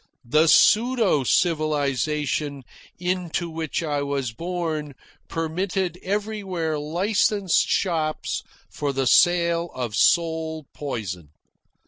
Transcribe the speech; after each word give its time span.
The 0.25 0.47
pseudo 0.47 1.23
civilisation 1.23 2.63
into 2.97 3.51
which 3.51 3.83
I 3.83 4.01
was 4.01 4.31
born 4.33 4.95
permitted 5.27 5.99
everywhere 6.01 6.79
licensed 6.79 7.69
shops 7.69 8.41
for 8.71 8.93
the 8.93 9.05
sale 9.05 9.69
of 9.75 9.93
soul 9.93 10.65
poison. 10.73 11.29